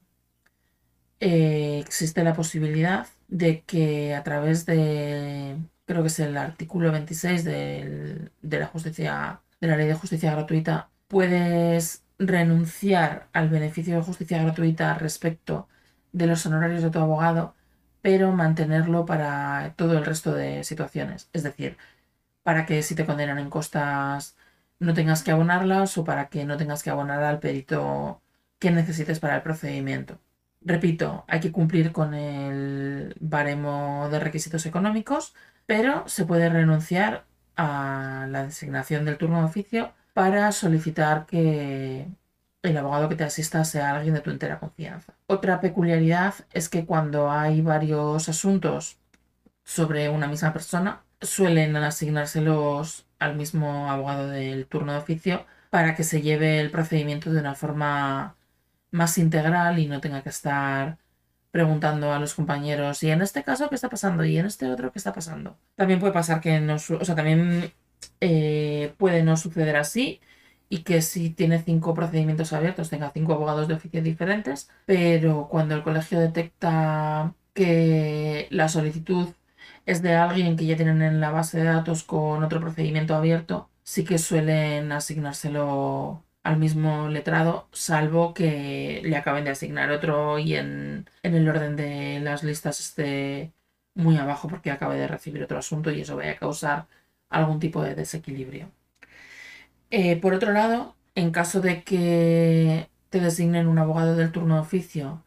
Eh, 1.21 1.79
existe 1.81 2.25
la 2.25 2.35
posibilidad 2.35 3.07
de 3.29 3.63
que 3.65 4.15
a 4.15 4.23
través 4.23 4.65
de, 4.67 5.57
creo 5.85 6.03
que 6.03 6.09
es 6.09 6.19
el 6.21 6.37
artículo 6.37 6.91
26 6.93 7.45
de 7.45 8.31
la 8.43 8.67
justicia, 8.67 9.43
de 9.61 9.69
la 9.69 9.77
ley 9.77 9.87
de 9.89 9.95
justicia 9.95 10.33
gratuita, 10.33 10.91
puedes 11.11 12.05
renunciar 12.19 13.29
al 13.33 13.49
beneficio 13.51 13.97
de 13.97 14.03
justicia 14.03 14.43
gratuita 14.43 14.95
respecto 14.95 15.69
de 16.13 16.27
los 16.29 16.47
honorarios 16.47 16.83
de 16.83 16.91
tu 16.91 17.01
abogado, 17.01 17.57
pero 18.03 18.33
mantenerlo 18.33 19.07
para 19.07 19.75
todo 19.77 19.99
el 19.99 20.05
resto 20.07 20.33
de 20.35 20.65
situaciones. 20.65 21.29
Es 21.33 21.43
decir, 21.43 21.77
para 22.45 22.67
que 22.67 22.83
si 22.83 22.95
te 22.95 23.07
condenan 23.07 23.39
en 23.39 23.51
costas 23.51 24.37
no 24.81 24.95
tengas 24.95 25.23
que 25.23 25.33
abonarlas 25.33 25.99
o 25.99 26.05
para 26.05 26.29
que 26.31 26.45
no 26.45 26.57
tengas 26.57 26.83
que 26.83 26.91
abonar 26.91 27.23
al 27.25 27.41
perito 27.41 28.23
que 28.59 28.71
necesites 28.71 29.21
para 29.21 29.37
el 29.37 29.43
procedimiento. 29.43 30.21
Repito, 30.63 31.25
hay 31.29 31.41
que 31.41 31.53
cumplir 31.53 31.93
con 31.93 32.15
el 32.15 33.17
baremo 33.21 34.09
de 34.11 34.21
requisitos 34.21 34.67
económicos, 34.67 35.35
pero 35.67 36.07
se 36.09 36.25
puede 36.27 36.49
renunciar 36.51 37.27
a 37.57 38.27
la 38.31 38.45
designación 38.45 39.05
del 39.05 39.19
turno 39.19 39.41
de 39.41 39.47
oficio 39.47 39.93
para 40.13 40.53
solicitar 40.53 41.27
que 41.27 42.07
el 42.63 42.77
abogado 42.77 43.09
que 43.09 43.17
te 43.17 43.25
asista 43.25 43.65
sea 43.65 43.97
alguien 43.97 44.15
de 44.15 44.21
tu 44.21 44.31
entera 44.31 44.59
confianza. 44.59 45.15
Otra 45.27 45.61
peculiaridad 45.61 46.35
es 46.53 46.69
que 46.69 46.85
cuando 46.85 47.31
hay 47.31 47.63
varios 47.63 48.29
asuntos 48.29 48.99
sobre 49.65 50.09
una 50.09 50.29
misma 50.29 50.53
persona, 50.53 51.03
suelen 51.21 51.77
asignárselos 51.77 53.07
al 53.19 53.37
mismo 53.37 53.91
abogado 53.91 54.29
del 54.29 54.67
turno 54.67 54.93
de 54.93 54.99
oficio 54.99 55.47
para 55.71 55.95
que 55.95 56.05
se 56.05 56.23
lleve 56.23 56.61
el 56.61 56.71
procedimiento 56.71 57.31
de 57.33 57.41
una 57.41 57.55
forma 57.55 58.37
más 58.91 59.19
integral 59.19 59.79
y 59.79 59.87
no 59.87 60.01
tenga 60.01 60.23
que 60.23 60.31
estar 60.31 60.99
preguntando 61.51 62.13
a 62.13 62.19
los 62.19 62.35
compañeros 62.35 63.03
y 63.03 63.11
en 63.11 63.23
este 63.23 63.43
caso 63.43 63.69
qué 63.69 63.75
está 63.75 63.89
pasando 63.89 64.25
y 64.25 64.39
en 64.39 64.47
este 64.47 64.71
otro 64.71 64.93
qué 64.93 64.99
está 64.99 65.13
pasando. 65.13 65.57
También 65.77 66.01
puede 66.01 66.13
pasar 66.13 66.41
que 66.41 66.61
no, 66.61 66.75
o 66.75 67.05
sea, 67.05 67.15
también 67.15 67.73
eh, 68.21 68.95
puede 68.99 69.23
no 69.23 69.37
suceder 69.37 69.77
así 69.77 70.21
y 70.69 70.83
que 70.85 71.03
si 71.03 71.31
tiene 71.31 71.63
cinco 71.63 71.95
procedimientos 71.95 72.53
abiertos 72.53 72.91
tenga 72.91 73.11
cinco 73.13 73.33
abogados 73.35 73.69
de 73.69 73.75
oficio 73.75 74.03
diferentes, 74.03 74.71
pero 74.87 75.49
cuando 75.51 75.75
el 75.75 75.83
colegio 75.83 76.21
detecta 76.21 77.35
que 77.55 78.47
la 78.51 78.69
solicitud 78.69 79.29
es 79.87 80.03
de 80.03 80.15
alguien 80.15 80.57
que 80.57 80.67
ya 80.67 80.77
tienen 80.77 81.03
en 81.03 81.21
la 81.21 81.31
base 81.31 81.59
de 81.59 81.65
datos 81.65 82.05
con 82.05 82.43
otro 82.45 82.61
procedimiento 82.61 83.15
abierto, 83.15 83.71
sí 83.83 84.05
que 84.05 84.19
suelen 84.19 84.93
asignárselo 84.93 86.25
al 86.43 86.57
mismo 86.59 87.09
letrado, 87.09 87.69
salvo 87.73 88.33
que 88.35 89.03
le 89.05 89.17
acaben 89.17 89.45
de 89.45 89.51
asignar 89.51 89.91
otro 89.91 90.39
y 90.39 90.55
en, 90.57 91.09
en 91.23 91.35
el 91.35 91.49
orden 91.49 91.77
de 91.77 92.21
las 92.21 92.43
listas 92.43 92.81
esté 92.81 93.53
muy 93.95 94.17
abajo 94.17 94.49
porque 94.49 94.71
acabe 94.71 94.97
de 94.97 95.09
recibir 95.09 95.43
otro 95.43 95.59
asunto 95.59 95.91
y 95.91 96.01
eso 96.01 96.17
vaya 96.17 96.33
a 96.33 96.37
causar 96.37 96.87
algún 97.31 97.61
tipo 97.61 97.83
de 97.83 97.95
desequilibrio. 97.95 98.71
Eh, 99.91 100.17
por 100.17 100.35
otro 100.35 100.53
lado, 100.53 100.95
en 101.15 101.33
caso 101.33 101.61
de 101.61 101.83
que 101.83 102.89
te 103.11 103.21
designen 103.21 103.69
un 103.69 103.79
abogado 103.79 104.17
del 104.17 104.33
turno 104.33 104.57
de 104.57 104.61
oficio, 104.61 105.23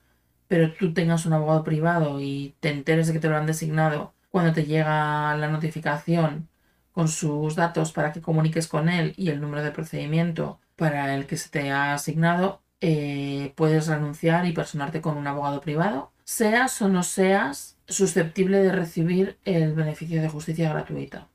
pero 0.48 0.74
tú 0.74 0.93
tengas 0.93 1.25
un 1.25 1.33
abogado 1.33 1.63
privado 1.63 2.22
y 2.22 2.55
te 2.60 2.69
enteres 2.69 3.07
de 3.07 3.13
que 3.13 3.19
te 3.19 3.29
lo 3.29 3.38
han 3.38 3.45
designado 3.45 4.13
cuando 4.31 4.53
te 4.53 4.65
llega 4.65 5.36
la 5.38 5.48
notificación 5.50 6.50
con 6.91 7.07
sus 7.07 7.55
datos 7.55 7.91
para 7.91 8.13
que 8.13 8.22
comuniques 8.22 8.67
con 8.67 8.89
él 8.89 9.13
y 9.17 9.29
el 9.29 9.41
número 9.41 9.63
de 9.63 9.72
procedimiento 9.72 10.60
para 10.75 11.15
el 11.15 11.25
que 11.27 11.38
se 11.38 11.50
te 11.50 11.72
ha 11.72 11.93
asignado, 11.93 12.62
eh, 12.81 13.53
puedes 13.55 13.88
renunciar 13.88 14.45
y 14.45 14.53
personarte 14.53 15.01
con 15.01 15.17
un 15.17 15.27
abogado 15.27 15.62
privado, 15.62 16.12
seas 16.24 16.81
o 16.81 16.89
no 16.89 17.03
seas 17.03 17.77
susceptible 17.88 18.60
de 18.60 18.72
recibir 18.72 19.38
el 19.45 19.74
beneficio 19.74 20.22
de 20.22 20.29
justicia 20.29 20.69
gratuita. 20.69 21.27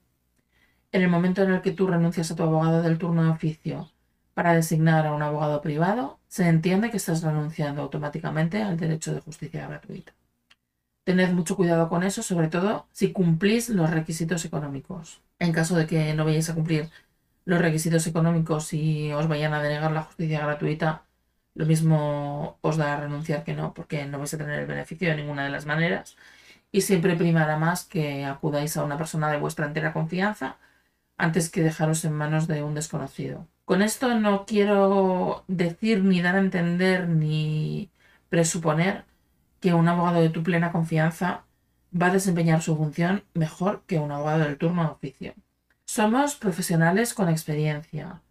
En 0.90 1.02
el 1.02 1.08
momento 1.08 1.42
en 1.42 1.52
el 1.52 1.60
que 1.60 1.72
tú 1.72 1.86
renuncias 1.86 2.30
a 2.30 2.36
tu 2.36 2.42
abogado 2.42 2.82
del 2.82 2.98
turno 2.98 3.22
de 3.22 3.30
oficio 3.30 3.90
para 4.32 4.54
designar 4.54 5.06
a 5.06 5.12
un 5.12 5.22
abogado 5.22 5.60
privado, 5.60 6.18
se 6.28 6.48
entiende 6.48 6.90
que 6.90 6.96
estás 6.96 7.22
renunciando 7.22 7.82
automáticamente 7.82 8.62
al 8.62 8.78
derecho 8.78 9.14
de 9.14 9.20
justicia 9.20 9.66
gratuita. 9.66 10.14
Tened 11.04 11.32
mucho 11.32 11.56
cuidado 11.56 11.88
con 11.88 12.04
eso, 12.04 12.22
sobre 12.22 12.48
todo 12.48 12.86
si 12.92 13.12
cumplís 13.12 13.68
los 13.68 13.90
requisitos 13.90 14.44
económicos. 14.44 15.20
En 15.38 15.52
caso 15.52 15.76
de 15.76 15.86
que 15.86 16.14
no 16.14 16.24
vayáis 16.24 16.48
a 16.48 16.54
cumplir 16.54 16.90
los 17.44 17.60
requisitos 17.60 18.06
económicos 18.06 18.72
y 18.72 19.12
os 19.12 19.28
vayan 19.28 19.54
a 19.54 19.62
denegar 19.62 19.92
la 19.92 20.02
justicia 20.02 20.40
gratuita, 20.40 21.02
lo 21.54 21.66
mismo 21.66 22.58
os 22.62 22.76
da 22.76 22.96
renunciar 22.96 23.44
que 23.44 23.54
no, 23.54 23.74
porque 23.74 24.06
no 24.06 24.18
vais 24.18 24.32
a 24.34 24.38
tener 24.38 24.60
el 24.60 24.66
beneficio 24.66 25.10
de 25.10 25.16
ninguna 25.16 25.44
de 25.44 25.50
las 25.50 25.66
maneras. 25.66 26.16
Y 26.72 26.82
siempre 26.82 27.16
primará 27.16 27.56
más 27.58 27.84
que 27.84 28.24
acudáis 28.24 28.76
a 28.76 28.84
una 28.84 28.96
persona 28.98 29.30
de 29.30 29.38
vuestra 29.38 29.66
entera 29.66 29.92
confianza 29.92 30.56
antes 31.18 31.50
que 31.50 31.62
dejaros 31.62 32.04
en 32.04 32.14
manos 32.14 32.46
de 32.46 32.62
un 32.62 32.74
desconocido. 32.74 33.46
Con 33.64 33.82
esto 33.82 34.18
no 34.18 34.46
quiero 34.46 35.44
decir 35.48 36.02
ni 36.02 36.22
dar 36.22 36.36
a 36.36 36.40
entender 36.40 37.08
ni 37.08 37.90
presuponer 38.30 39.04
que 39.60 39.74
un 39.74 39.88
abogado 39.88 40.20
de 40.20 40.30
tu 40.30 40.42
plena 40.42 40.72
confianza 40.72 41.44
va 41.92 42.06
a 42.06 42.12
desempeñar 42.12 42.62
su 42.62 42.76
función 42.76 43.24
mejor 43.34 43.82
que 43.86 43.98
un 43.98 44.12
abogado 44.12 44.44
del 44.44 44.56
turno 44.56 44.84
de 44.84 44.90
oficio. 44.90 45.34
Somos 45.84 46.36
profesionales 46.36 47.14
con 47.14 47.28
experiencia, 47.28 48.22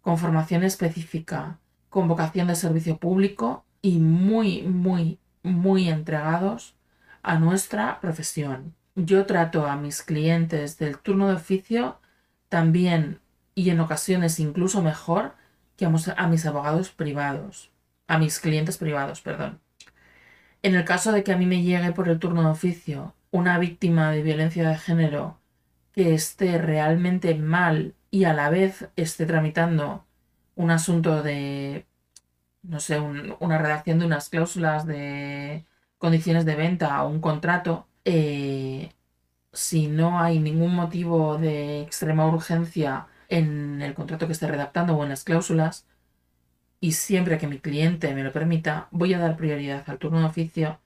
con 0.00 0.18
formación 0.18 0.64
específica, 0.64 1.58
con 1.88 2.08
vocación 2.08 2.48
de 2.48 2.56
servicio 2.56 2.96
público 2.96 3.64
y 3.82 3.98
muy, 3.98 4.62
muy, 4.62 5.18
muy 5.42 5.88
entregados 5.88 6.74
a 7.22 7.38
nuestra 7.38 8.00
profesión. 8.00 8.74
Yo 8.94 9.26
trato 9.26 9.66
a 9.66 9.76
mis 9.76 10.02
clientes 10.02 10.78
del 10.78 10.98
turno 10.98 11.28
de 11.28 11.34
oficio 11.34 11.98
también 12.52 13.18
y 13.54 13.70
en 13.70 13.80
ocasiones 13.80 14.38
incluso 14.38 14.82
mejor 14.82 15.34
que 15.78 15.86
a 15.86 16.26
mis 16.28 16.44
abogados 16.44 16.90
privados, 16.90 17.70
a 18.06 18.18
mis 18.18 18.40
clientes 18.40 18.76
privados, 18.76 19.22
perdón. 19.22 19.58
En 20.60 20.74
el 20.74 20.84
caso 20.84 21.12
de 21.12 21.24
que 21.24 21.32
a 21.32 21.38
mí 21.38 21.46
me 21.46 21.62
llegue 21.62 21.92
por 21.92 22.10
el 22.10 22.18
turno 22.18 22.42
de 22.42 22.50
oficio 22.50 23.14
una 23.30 23.58
víctima 23.58 24.10
de 24.10 24.22
violencia 24.22 24.68
de 24.68 24.76
género 24.76 25.38
que 25.92 26.12
esté 26.12 26.58
realmente 26.58 27.34
mal 27.36 27.94
y 28.10 28.24
a 28.24 28.34
la 28.34 28.50
vez 28.50 28.86
esté 28.96 29.24
tramitando 29.24 30.04
un 30.54 30.70
asunto 30.70 31.22
de, 31.22 31.86
no 32.60 32.80
sé, 32.80 33.00
una 33.00 33.56
redacción 33.56 33.98
de 33.98 34.04
unas 34.04 34.28
cláusulas 34.28 34.86
de 34.86 35.64
condiciones 35.96 36.44
de 36.44 36.56
venta 36.56 37.02
o 37.02 37.08
un 37.08 37.22
contrato, 37.22 37.86
eh, 38.04 38.92
si 39.52 39.86
no 39.88 40.20
hay 40.20 40.38
ningún 40.38 40.74
motivo 40.74 41.38
de 41.38 41.82
extrema 41.82 42.26
urgencia 42.26 43.06
en 43.28 43.82
el 43.82 43.94
contrato 43.94 44.26
que 44.26 44.32
esté 44.32 44.46
redactando 44.46 44.96
o 44.96 45.02
en 45.02 45.10
las 45.10 45.24
cláusulas, 45.24 45.86
y 46.80 46.92
siempre 46.92 47.38
que 47.38 47.46
mi 47.46 47.58
cliente 47.58 48.14
me 48.14 48.24
lo 48.24 48.32
permita, 48.32 48.88
voy 48.90 49.14
a 49.14 49.18
dar 49.18 49.36
prioridad 49.36 49.84
al 49.88 49.98
turno 49.98 50.20
de 50.20 50.26
oficio 50.26 50.80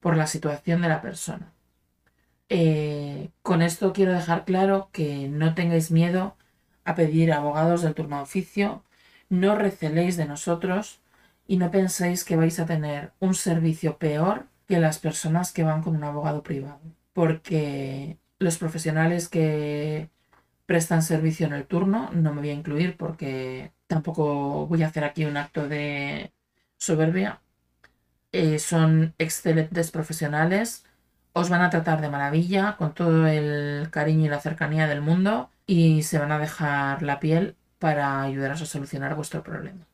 por 0.00 0.16
la 0.16 0.26
situación 0.26 0.82
de 0.82 0.88
la 0.88 1.02
persona. 1.02 1.52
Eh, 2.48 3.30
con 3.42 3.62
esto 3.62 3.92
quiero 3.92 4.12
dejar 4.12 4.44
claro 4.44 4.88
que 4.92 5.28
no 5.28 5.54
tengáis 5.54 5.90
miedo 5.90 6.36
a 6.84 6.94
pedir 6.94 7.32
abogados 7.32 7.82
del 7.82 7.94
turno 7.94 8.16
de 8.16 8.22
oficio, 8.22 8.84
no 9.28 9.56
receléis 9.56 10.16
de 10.16 10.26
nosotros 10.26 11.00
y 11.46 11.56
no 11.58 11.70
penséis 11.70 12.24
que 12.24 12.36
vais 12.36 12.58
a 12.60 12.66
tener 12.66 13.12
un 13.20 13.34
servicio 13.34 13.98
peor 13.98 14.46
que 14.66 14.78
las 14.78 14.98
personas 14.98 15.52
que 15.52 15.64
van 15.64 15.82
con 15.82 15.96
un 15.96 16.04
abogado 16.04 16.42
privado, 16.42 16.80
porque 17.16 18.18
los 18.38 18.58
profesionales 18.58 19.30
que 19.30 20.10
prestan 20.66 21.02
servicio 21.02 21.46
en 21.46 21.54
el 21.54 21.64
turno, 21.64 22.10
no 22.12 22.34
me 22.34 22.42
voy 22.42 22.50
a 22.50 22.52
incluir 22.52 22.98
porque 22.98 23.72
tampoco 23.86 24.66
voy 24.66 24.82
a 24.82 24.88
hacer 24.88 25.02
aquí 25.02 25.24
un 25.24 25.38
acto 25.38 25.66
de 25.66 26.34
soberbia, 26.76 27.40
eh, 28.32 28.58
son 28.58 29.14
excelentes 29.16 29.90
profesionales, 29.90 30.84
os 31.32 31.48
van 31.48 31.62
a 31.62 31.70
tratar 31.70 32.02
de 32.02 32.10
maravilla, 32.10 32.76
con 32.76 32.92
todo 32.92 33.26
el 33.26 33.88
cariño 33.90 34.26
y 34.26 34.28
la 34.28 34.40
cercanía 34.40 34.86
del 34.86 35.00
mundo, 35.00 35.48
y 35.66 36.02
se 36.02 36.18
van 36.18 36.32
a 36.32 36.38
dejar 36.38 37.02
la 37.02 37.18
piel 37.18 37.56
para 37.78 38.20
ayudaros 38.22 38.60
a 38.60 38.66
solucionar 38.66 39.14
vuestro 39.14 39.42
problema. 39.42 39.86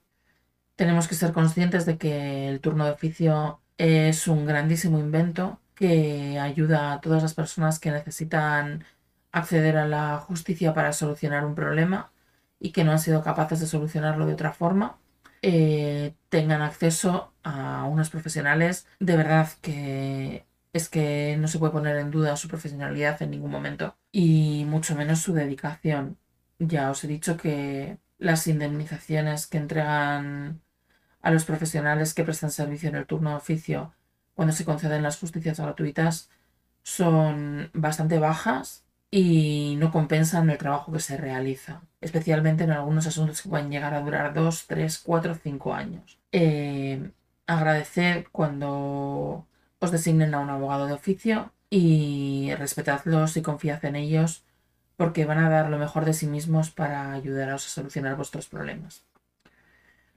Tenemos 0.75 1.07
que 1.07 1.15
ser 1.15 1.33
conscientes 1.33 1.87
de 1.87 1.99
que 1.99 2.49
el 2.49 2.61
turno 2.61 2.85
de 2.85 2.91
oficio 2.91 3.61
es 3.79 4.27
un 4.27 4.45
grandísimo 4.45 4.99
invento 4.99 5.61
que 5.75 6.39
ayuda 6.39 6.93
a 6.93 7.01
todas 7.01 7.23
las 7.23 7.35
personas 7.35 7.79
que 7.79 7.91
necesitan 7.91 8.85
acceder 9.33 9.77
a 9.77 9.87
la 9.87 10.19
justicia 10.19 10.75
para 10.75 10.93
solucionar 10.93 11.45
un 11.45 11.55
problema 11.55 12.13
y 12.61 12.73
que 12.73 12.85
no 12.85 12.93
han 12.93 12.99
sido 12.99 13.23
capaces 13.23 13.61
de 13.61 13.67
solucionarlo 13.67 14.27
de 14.27 14.35
otra 14.35 14.53
forma 14.53 14.99
eh, 15.43 16.15
tengan 16.29 16.63
acceso 16.63 17.33
a 17.43 17.85
unos 17.85 18.11
profesionales 18.11 18.87
de 19.01 19.17
verdad 19.17 19.49
que 19.61 20.47
es 20.73 20.89
que 20.89 21.37
no 21.39 21.49
se 21.49 21.59
puede 21.59 21.73
poner 21.73 21.97
en 21.97 22.11
duda 22.11 22.37
su 22.37 22.49
profesionalidad 22.49 23.21
en 23.23 23.31
ningún 23.33 23.51
momento 23.51 23.97
y 24.13 24.65
mucho 24.67 24.95
menos 24.95 25.21
su 25.21 25.35
dedicación. 25.35 26.19
Ya 26.59 26.91
os 26.91 27.05
he 27.05 27.09
dicho 27.09 27.37
que 27.37 27.99
las 28.19 28.47
indemnizaciones 28.47 29.47
que 29.47 29.59
entregan 29.59 30.63
a 31.23 31.31
los 31.31 31.45
profesionales 31.45 32.15
que 32.15 32.25
prestan 32.25 32.51
servicio 32.51 32.89
en 32.89 32.97
el 32.97 33.07
turno 33.07 33.31
de 33.31 33.37
oficio 33.37 33.95
cuando 34.35 34.53
se 34.53 34.65
conceden 34.65 35.03
las 35.03 35.19
justicias 35.19 35.61
gratuitas 35.61 36.31
son 36.83 37.71
bastante 37.75 38.19
bajas 38.19 38.85
y 39.11 39.77
no 39.79 39.93
compensan 39.93 40.49
el 40.51 40.59
trabajo 40.59 40.91
que 40.93 41.01
se 41.01 41.17
realiza, 41.17 41.83
especialmente 42.01 42.65
en 42.65 42.71
algunos 42.71 43.07
asuntos 43.07 43.43
que 43.43 43.49
pueden 43.49 43.71
llegar 43.71 43.95
a 43.95 44.01
durar 44.01 44.33
2, 44.33 44.67
3, 44.67 44.99
4, 44.99 45.35
5 45.35 45.75
años. 45.75 46.19
Eh, 46.33 47.11
agradecer 47.47 48.29
cuando 48.33 49.47
os 49.79 49.91
designen 49.91 50.35
a 50.35 50.41
un 50.41 50.51
abogado 50.51 50.87
de 50.87 50.95
oficio 50.95 51.53
y 51.69 52.55
respetadlos 52.59 53.37
y 53.37 53.43
confiad 53.43 53.85
en 53.85 53.97
ellos 53.97 54.45
porque 54.97 55.25
van 55.25 55.39
a 55.39 55.51
dar 55.51 55.69
lo 55.69 55.79
mejor 55.79 56.05
de 56.05 56.13
sí 56.15 56.27
mismos 56.27 56.71
para 56.71 57.13
ayudaros 57.13 57.67
a 57.67 57.71
solucionar 57.71 58.17
vuestros 58.17 58.49
problemas. 58.49 59.05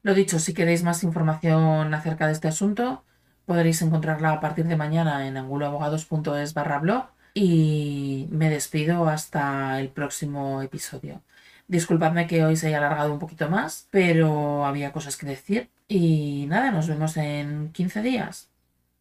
Lo 0.03 0.13
dicho, 0.13 0.37
si 0.37 0.53
queréis 0.53 0.83
más 0.83 1.03
información 1.03 1.93
acerca 1.93 2.27
de 2.27 2.33
este 2.33 2.47
asunto, 2.47 3.03
podréis 3.45 3.81
encontrarla 3.81 4.31
a 4.31 4.39
partir 4.39 4.65
de 4.65 4.75
mañana 4.75 5.27
en 5.27 5.37
anguloabogados.es 5.37 6.53
barra 6.53 6.79
blog 6.79 7.05
y 7.33 8.27
me 8.31 8.49
despido 8.49 9.07
hasta 9.07 9.79
el 9.79 9.89
próximo 9.89 10.61
episodio. 10.61 11.21
Disculpadme 11.67 12.27
que 12.27 12.43
hoy 12.45 12.55
se 12.55 12.67
haya 12.67 12.77
alargado 12.77 13.11
un 13.13 13.19
poquito 13.19 13.49
más, 13.49 13.87
pero 13.91 14.65
había 14.65 14.91
cosas 14.91 15.17
que 15.17 15.25
decir. 15.25 15.69
Y 15.87 16.45
nada, 16.47 16.71
nos 16.71 16.87
vemos 16.87 17.17
en 17.17 17.71
15 17.71 18.01
días. 18.01 18.49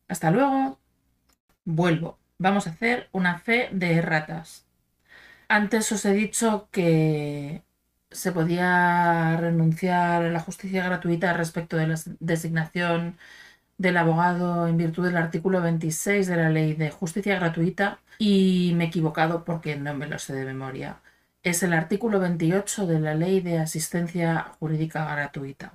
Hasta 0.09 0.31
luego. 0.31 0.79
Vuelvo. 1.65 2.19
Vamos 2.39 2.67
a 2.67 2.71
hacer 2.71 3.09
una 3.13 3.39
fe 3.39 3.69
de 3.73 4.03
ratas. 4.03 4.67
Antes 5.49 5.93
os 5.93 6.05
he 6.05 6.13
dicho 6.13 6.69
que 6.73 7.63
se 8.11 8.33
podía 8.33 9.37
renunciar 9.39 10.25
a 10.25 10.31
la 10.31 10.41
justicia 10.41 10.85
gratuita 10.85 11.33
respecto 11.35 11.77
de 11.77 11.89
la 11.89 12.01
designación 12.21 13.19
del 13.79 13.97
abogado 13.97 14.67
en 14.69 14.77
virtud 14.77 15.07
del 15.07 15.17
artículo 15.17 15.61
26 15.61 16.27
de 16.27 16.37
la 16.37 16.51
Ley 16.51 16.75
de 16.75 16.91
Justicia 16.91 17.37
Gratuita 17.37 17.99
y 18.19 18.73
me 18.77 18.85
he 18.85 18.87
equivocado 18.89 19.45
porque 19.45 19.77
no 19.77 19.95
me 19.95 20.07
lo 20.07 20.19
sé 20.19 20.35
de 20.35 20.45
memoria. 20.45 21.01
Es 21.43 21.63
el 21.63 21.73
artículo 21.73 22.21
28 22.21 22.87
de 22.87 23.01
la 23.01 23.15
Ley 23.15 23.41
de 23.41 23.59
Asistencia 23.59 24.53
Jurídica 24.59 25.05
Gratuita. 25.15 25.75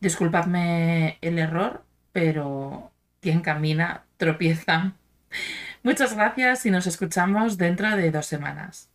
Disculpadme 0.00 1.18
el 1.22 1.38
error, 1.38 1.84
pero 2.12 2.92
quien 3.20 3.40
camina 3.40 4.04
tropieza. 4.18 4.94
Muchas 5.82 6.14
gracias 6.14 6.66
y 6.66 6.70
nos 6.70 6.86
escuchamos 6.86 7.58
dentro 7.58 7.96
de 7.96 8.10
dos 8.10 8.26
semanas. 8.26 8.90